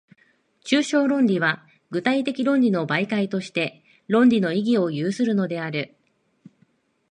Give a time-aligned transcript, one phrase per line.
[0.65, 5.95] 抽象論理は具体的論理の媒介として、論理の意義を有するのである。